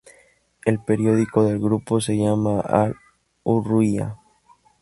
[0.65, 4.15] El periódico del grupo se llama 'Al-Hourria'.